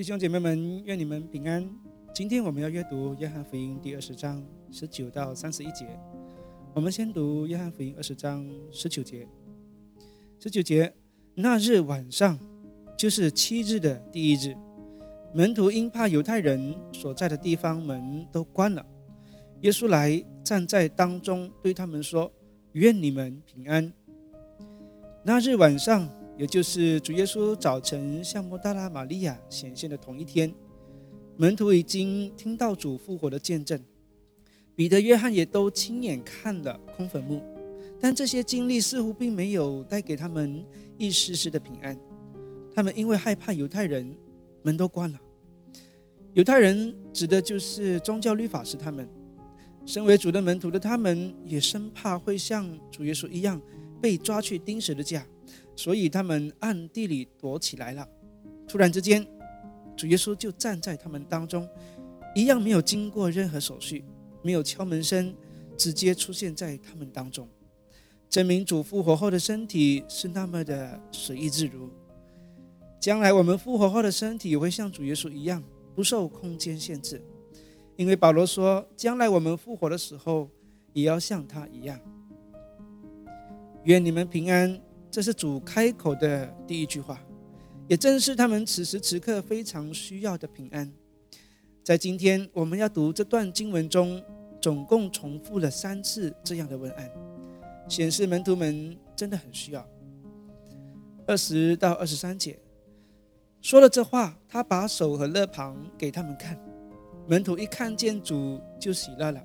[0.00, 1.62] 弟兄姐妹们，愿你们平安。
[2.14, 5.86] 今天我们要阅读约翰福音第二十章十九到三十一节。
[6.72, 9.28] 我们先读约翰福音二十章十九节。
[10.38, 10.90] 十九节，
[11.34, 12.40] 那日晚上，
[12.96, 14.56] 就是七日的第一日，
[15.34, 18.82] 门徒因怕犹太人所在的地方门都关了，
[19.60, 22.32] 耶稣来站在当中，对他们说
[22.72, 23.92] ：“愿你们平安。”
[25.22, 26.08] 那日晚上，
[26.40, 30.50] 也就是主耶稣早晨向莫大拉玛利亚显现的同一天，
[31.36, 33.78] 门徒已经听到主复活的见证，
[34.74, 37.42] 彼得、约翰也都亲眼看了空坟墓，
[38.00, 40.64] 但这些经历似乎并没有带给他们
[40.96, 41.94] 一丝丝的平安。
[42.74, 44.16] 他们因为害怕犹太人，
[44.62, 45.20] 门都关了。
[46.32, 49.06] 犹太人指的就是宗教律法师，他们
[49.84, 53.60] 身为主的门徒的他们，也生怕会像主耶稣一样。
[54.00, 55.26] 被抓去钉十字架，
[55.80, 58.06] 所以他们暗地里躲起来了。
[58.68, 59.26] 突然之间，
[59.96, 61.66] 主耶稣就站在他们当中，
[62.34, 64.04] 一样没有经过任何手续，
[64.42, 65.34] 没有敲门声，
[65.78, 67.48] 直接出现在他们当中，
[68.28, 71.88] 证明主复活后的身体是那么的随意自如。
[73.00, 77.22] 将来我们复活后的身体也会像主耶稣一样，不受空间限制，
[77.96, 80.50] 因为保罗说，将来我们复活的时候，
[80.92, 81.98] 也要像他一样。
[83.84, 84.78] 愿你们平安，
[85.10, 87.20] 这是主开口的第一句话，
[87.88, 90.90] 也正是他们此时此刻非常需要的平安。
[91.82, 94.22] 在今天我们要读这段经文中，
[94.60, 97.10] 总共重复了三次这样的文案，
[97.88, 99.84] 显示门徒们真的很需要。
[101.26, 102.58] 二十到二十三节
[103.60, 106.56] 说了这话，他把手和肋旁给他们看，
[107.26, 109.44] 门徒一看见主就喜乐了。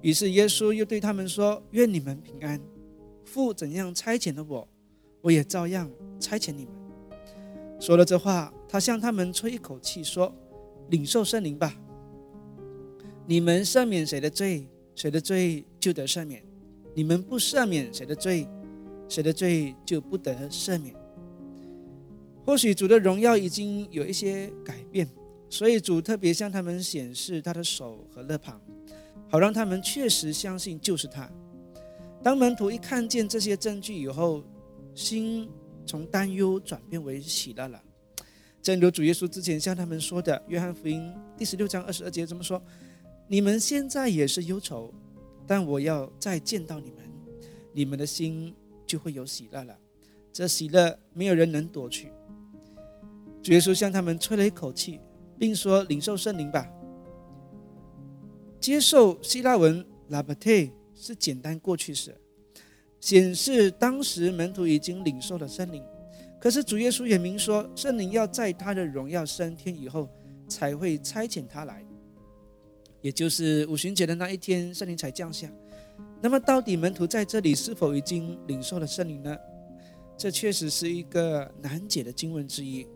[0.00, 2.58] 于是耶稣又对他们说：“愿你们平安。”
[3.24, 4.66] 父怎样差遣了我，
[5.20, 6.74] 我也照样差遣你们。
[7.80, 10.34] 说了这话，他向他们吹一口气，说
[10.90, 11.74] ：“领受圣灵吧。
[13.26, 16.40] 你们赦免谁的罪，谁的罪就得赦免；
[16.94, 18.48] 你们不赦免谁的罪，
[19.08, 20.94] 谁的罪就不得赦免。”
[22.44, 25.06] 或许主的荣耀已经有一些改变，
[25.50, 28.60] 所以主特别向他们显示他的手和肋旁，
[29.28, 31.30] 好让他们确实相信就是他。
[32.22, 34.42] 当门徒一看见这些证据以后，
[34.98, 35.48] 心
[35.86, 37.80] 从担忧转变为喜乐了。
[38.60, 41.00] 正如主耶稣之前向他们说的，《约翰福音》
[41.38, 42.60] 第十六章二十二节这么说
[43.28, 44.92] ：“你们现在也是忧愁，
[45.46, 47.08] 但我要再见到你们，
[47.72, 48.52] 你们的心
[48.84, 49.78] 就会有喜乐了。
[50.32, 52.12] 这喜乐没有人能夺去。”
[53.40, 54.98] 主耶稣向他们吹了一口气，
[55.38, 56.68] 并说：“领受圣灵吧。”
[58.58, 60.72] 接受希腊文 “labate”。
[61.00, 62.12] 是简单过去式，
[63.00, 65.82] 显示当时门徒已经领受了圣灵。
[66.40, 70.08] 可是主耶稣也明说，圣灵要在他的荣耀升天以后，
[70.48, 71.84] 才会差遣他来，
[73.00, 75.50] 也就是五旬节的那一天，圣灵才降下。
[76.20, 79.36] 那么，到底门徒在这里是否已经领受了圣灵呢？
[80.16, 82.86] 这确实是一个难解的经文之一。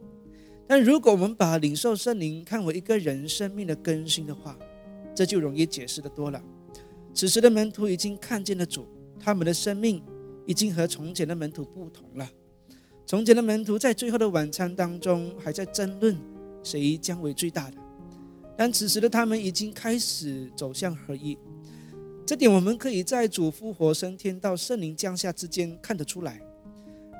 [0.66, 4.58] 但如果我们把领受圣灵看为一个人生命的更新的话，
[5.14, 6.42] 这就容易解释的多了。
[7.12, 8.88] 此时的门徒已经看见了主，
[9.22, 10.02] 他们的生命
[10.46, 12.28] 已经和从前的门徒不同了。
[13.06, 16.16] 从前的门徒在最后的晚餐当中还在争论
[16.62, 17.76] 谁将为最大的，
[18.56, 21.38] 但此时的他们已经开始走向合一。
[22.26, 26.40] 这点我们可以在主复活升天到圣灵降下之间看得出来。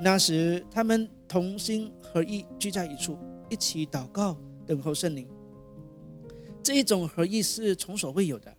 [0.01, 3.17] 那时他们同心合一，聚在一处，
[3.51, 4.37] 一起祷告，
[4.67, 5.29] 等候圣灵。
[6.63, 8.53] 这一种合一是从所未有的。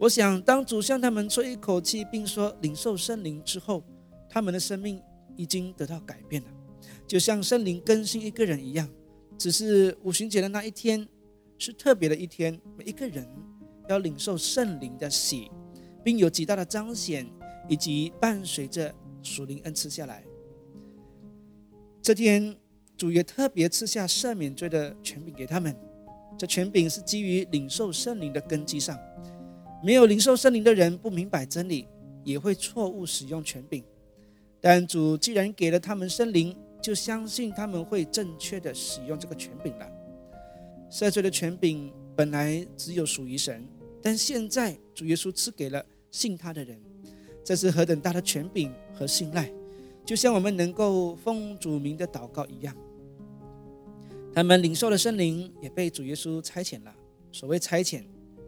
[0.00, 3.84] 我想，当主向他们吹一口气，并说领受圣灵之后，
[4.30, 4.98] 他们的生命
[5.36, 6.48] 已经得到改变了，
[7.06, 8.88] 就像圣灵更新一个人一样。
[9.36, 11.06] 只是五旬节的那一天
[11.58, 13.28] 是特别的一天，每一个人
[13.90, 15.50] 要领受圣灵的喜，
[16.02, 17.30] 并有极大的彰显，
[17.68, 20.24] 以及伴随着属灵恩赐下来。
[22.00, 22.56] 这天，
[22.96, 25.76] 主也特别赐下赦免罪的权柄给他们，
[26.38, 28.98] 这权柄是基于领受圣灵的根基上。
[29.82, 31.86] 没有领受圣灵的人不明白真理，
[32.22, 33.82] 也会错误使用权柄。
[34.60, 39.90] 但主既然给了他们圣灵，就相信他们会正确的使用这个权柄了。
[40.90, 43.66] 赦罪的权柄本来只有属于神，
[44.02, 46.78] 但现在主耶稣赐给了信他的人，
[47.42, 49.50] 这是何等大的权柄和信赖！
[50.04, 52.76] 就像我们能够奉主名的祷告一样。
[54.34, 56.94] 他们领受的圣灵，也被主耶稣差遣了。
[57.32, 58.02] 所谓差遣。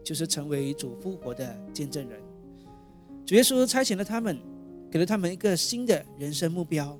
[0.04, 2.20] 就是成为主复活的见证人。
[3.24, 4.38] 主耶稣差遣了他们，
[4.90, 6.98] 给了他们一个新的人生目标。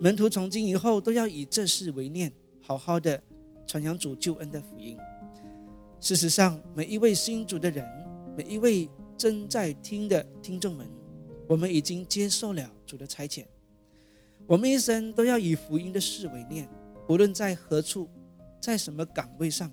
[0.00, 3.22] 门徒从今以后都要以这事为念，好好的
[3.66, 4.96] 传扬主救恩的福音。
[6.00, 7.86] 事实上，每一位新主的人，
[8.36, 10.84] 每一位正在听的听众们，
[11.46, 13.44] 我们已经接受了主的差遣。
[14.46, 16.68] 我们一生都要以福音的事为念，
[17.08, 18.08] 无论在何处，
[18.60, 19.70] 在什么岗位上，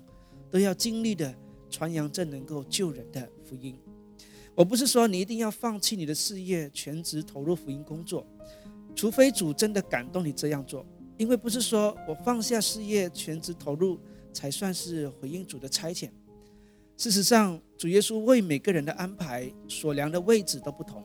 [0.48, 1.34] 都要尽力的
[1.70, 3.78] 传扬这能够救人的福音。
[4.54, 8.26] 我不是说你一定要放弃你的事业，全职投入福音工作，
[8.94, 10.84] 除非主真的感动你这样做。
[11.16, 13.98] 因为不是说我放下事业，全职投入，
[14.32, 16.10] 才算是回应主的差遣。
[16.96, 21.02] 事实上，主耶稣为每个人的安排所量的位置都不同。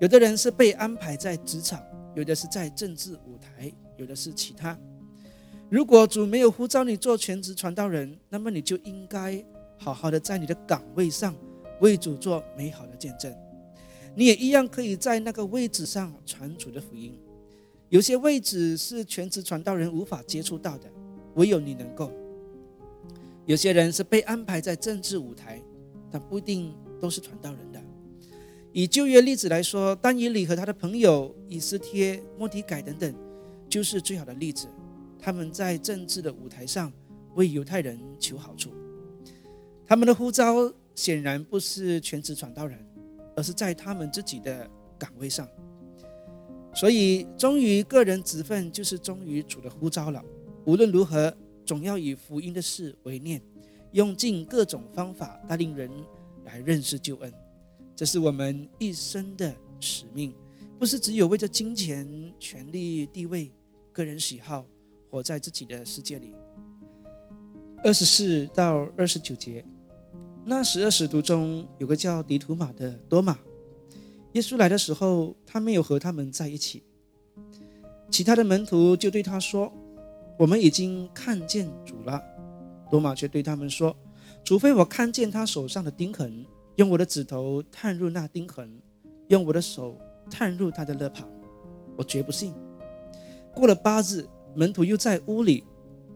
[0.00, 1.82] 有的人是被安排在职场，
[2.14, 4.78] 有的是在政治舞台，有的是其他。
[5.68, 9.44] 如果主没有呼召你做全职传道人，那么你就应该
[9.82, 11.34] 好好的在你的岗位上
[11.80, 13.34] 为主做美好的见证。
[14.14, 17.18] 你也一样可以在那个位置上传主的福音。
[17.88, 20.88] 有些位置是全职传道人无法接触到的，
[21.34, 22.12] 唯有你能够。
[23.46, 25.60] 有些人是被安排在政治舞台，
[26.10, 27.80] 但不一定都是传道人的。
[28.72, 33.12] 以旧约例子来说，丹以里和他的朋友以斯帖、莫迪改等等，
[33.68, 34.68] 就是最好的例子。
[35.18, 36.92] 他们在政治的舞台上
[37.34, 38.70] 为犹太人求好处，
[39.90, 42.78] 他们的呼召显然不是全职传道人，
[43.34, 45.48] 而是在他们自己的岗位上。
[46.72, 50.24] 所以，忠于个人职分，就是忠于主的呼召了。
[50.64, 51.36] 无论如何。
[51.66, 53.40] 总要以福音的事为念，
[53.92, 55.88] 用尽各种方法带领人
[56.44, 57.32] 来认识救恩，
[57.94, 60.34] 这是我们一生的使命，
[60.80, 63.52] 不是只有为着金钱、权力、地位、
[63.92, 64.66] 个人喜好，
[65.08, 66.34] 活在自己的世界里。
[67.84, 69.64] 二十四到二十九节，
[70.50, 73.38] 那十二使徒中有个叫迪图马的多马，
[74.32, 76.82] 耶稣来的时候，他没有和他们在一起，
[78.10, 79.72] 其他的门徒就对他说。
[80.36, 82.20] 我们已经看见主了，
[82.90, 83.94] 多马却对他们说
[84.42, 86.44] ：“除非我看见他手上的钉痕，
[86.74, 88.76] 用我的指头探入那钉痕，
[89.28, 89.96] 用我的手
[90.28, 91.28] 探入他的肋旁，
[91.96, 92.52] 我绝不信。”
[93.54, 94.26] 过了八日，
[94.56, 95.62] 门徒又在屋里，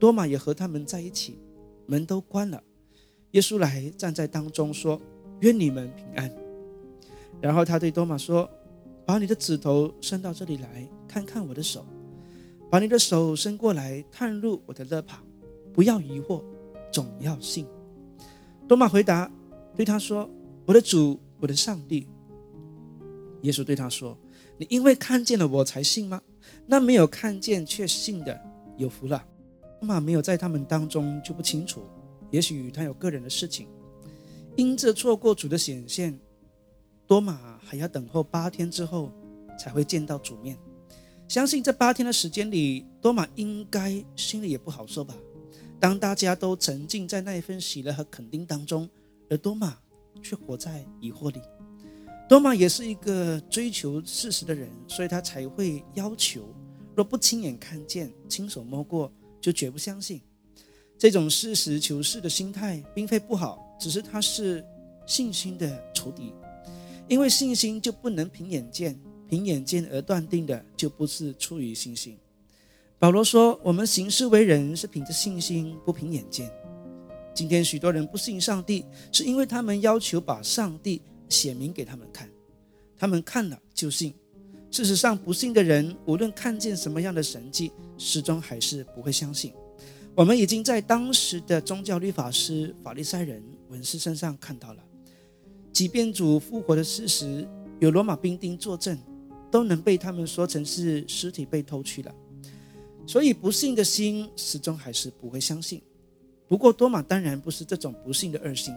[0.01, 1.39] 多马也和他们在一起，
[1.87, 2.61] 门都关了。
[3.35, 5.01] 耶稣来站在当中说
[5.41, 6.31] ：“愿你们平安。”
[7.41, 8.49] 然后他对多马说
[9.07, 11.87] ：“把你的指头伸到这里来看看我的手。”
[12.71, 15.21] 把你的手伸过来，探入我的肋旁，
[15.73, 16.43] 不要疑惑，
[16.91, 17.65] 总要信。
[18.67, 19.31] 多马回答，
[19.77, 20.29] 对他说
[20.67, 22.09] ：“我的主，我的上帝。”
[23.43, 24.19] 耶稣对他说
[24.59, 26.21] ：“你因为看见了我才信吗？
[26.67, 28.41] 那没有看见却信的，
[28.77, 29.25] 有福了。”
[29.79, 31.83] 多马没有在他们当中就不清楚，
[32.35, 33.69] 也许他有个人的事情，
[34.57, 36.19] 因这错过主的显现，
[37.07, 39.13] 多马还要等候八天之后
[39.57, 40.59] 才会见到主面。
[41.29, 45.15] 相信这八天的时间里，多马应该心里也不好受吧。
[45.79, 48.91] 当大家都沉浸在那一份喜乐和肯定当中，
[49.31, 49.79] 而多马
[50.21, 51.41] 却活在疑惑里。
[52.29, 56.53] 多马也是一个追求事实的人，所以他才会要求：
[56.97, 60.21] 若不亲眼看见、亲手摸过，就绝不相信。
[60.99, 64.65] 这种实事求是的心态并非不好，只是它是
[65.07, 66.33] 信心的仇敌，
[67.09, 68.99] 因为信心就不能凭眼见。
[69.27, 72.17] 凭眼见而断定的，就不是出于信心。
[72.99, 76.49] 保罗说：“我们行事为人是凭着信心，不凭眼见。”
[77.35, 82.31] 今天许多人不信上帝，是因为他们要求把上帝显明给他们看，
[82.97, 84.15] 他们看了就信。
[84.71, 89.53] 事实上，不信的人无论看见什么样的神迹，始终还是不会相信。
[90.15, 94.85] 我们已经在当时的宗教律法师、法利赛人、文士身上看到了，
[95.73, 97.49] 即便主复活的事实，
[97.81, 98.99] 有罗马兵丁作证。
[99.51, 102.13] 都能被他们说成是尸体被偷去了，
[103.07, 105.81] 所以不幸的心始终还是不会相信。
[106.49, 108.75] 不过多马当然不是这种不幸的恶心，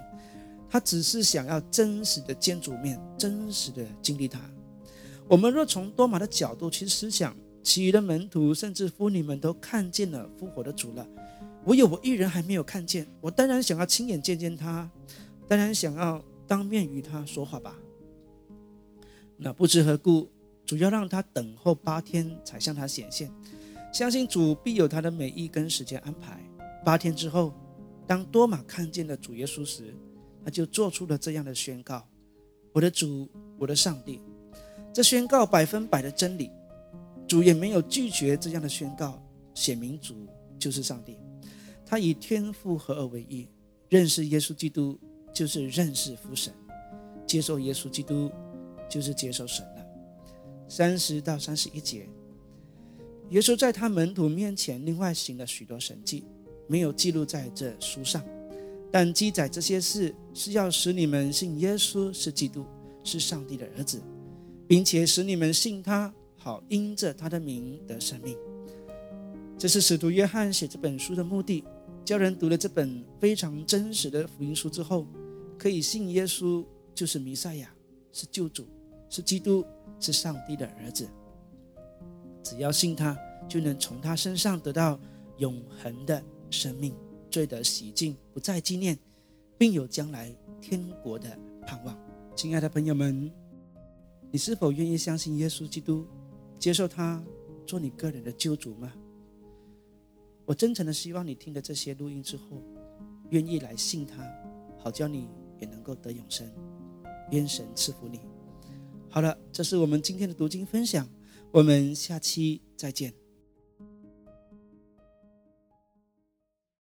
[0.70, 4.40] 他只是想要真实的见主面，真实的经历他。
[5.28, 7.36] 我们若从多马的角度去思想，
[7.68, 11.06] 其余的门徒甚至妇女们都看见了复活的主了，
[11.66, 13.06] 唯有我一人还没有看见。
[13.20, 14.90] 我当然想要亲眼见见他，
[15.50, 17.76] 当然想要当面与他说话吧。
[19.36, 20.30] 那不知何故。
[20.66, 23.30] 主要让他等候八天才向他显现，
[23.92, 26.42] 相信主必有他的美意跟时间安排。
[26.86, 27.54] 八天之后，
[28.06, 29.94] 当多马看见了主耶稣时，
[30.44, 32.08] 他就做出了这样的宣告
[32.72, 34.22] ：“我的主，我的上帝。”
[34.94, 36.50] 这宣告百分百的真理，
[37.28, 39.22] 主也没有拒绝这样的宣告，
[39.54, 40.16] 显明主
[40.58, 41.18] 就是上帝。
[41.86, 43.48] 他以天父合而为一，
[43.90, 44.98] 认识耶稣基督
[45.34, 46.54] 就是认识父神，
[47.26, 48.32] 接受耶稣基督
[48.90, 49.86] 就是接受神了。
[50.68, 52.08] 三十到三十一节，
[53.30, 56.26] 耶稣在他门徒面前另外行了许多神迹，
[56.68, 58.22] 没有记录在这书上，
[58.92, 62.66] 但记载这些事是要使你们信耶稣是基督，
[63.04, 64.02] 是上帝的儿子，
[64.68, 68.38] 并且使你们信他，好因着他的名得生命。
[69.58, 71.64] 这是使徒约翰写这本书的目的，
[72.06, 75.06] 叫人读了这本非常真实的福音书之后，
[75.58, 76.64] 可以信耶稣
[76.94, 77.74] 就是弥赛亚，
[78.12, 78.68] 是救主，
[79.10, 79.66] 是基督，
[80.00, 81.10] 是上帝的儿子。
[82.44, 83.18] 只要信他，
[83.50, 85.00] 就能从他身上得到
[85.38, 86.94] 永恒的生命，
[87.32, 88.98] 罪得洗净，不再纪念，
[89.58, 91.98] 并有将来天国的盼望。
[92.36, 93.32] 亲爱的朋友们，
[94.32, 96.06] 你是否愿意相信耶稣基督，
[96.68, 97.24] 接受他
[97.66, 98.92] 做你个人的救主吗？
[100.44, 102.62] 我真诚的希望你听了这些录音之后，
[103.30, 104.22] 愿意来信他，
[104.78, 105.30] 好叫你
[105.62, 106.46] 也能够得永生。
[107.32, 108.20] 愿神赐福你。
[109.10, 111.08] 好了，这是我们今天的读经分享。
[111.52, 113.14] 我们下期再见。